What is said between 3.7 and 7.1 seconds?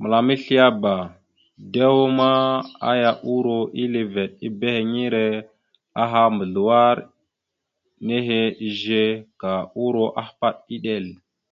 ille veɗ ebehiŋire aha mbazləwar